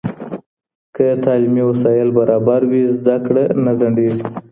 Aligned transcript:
که 0.95 1.05
تعلیمي 1.23 1.63
وسایل 1.69 2.09
برابر 2.17 2.61
وي، 2.71 2.83
زده 2.99 3.15
کړه 3.25 3.43
نه 3.63 3.71
ځنډېږي. 3.79 4.23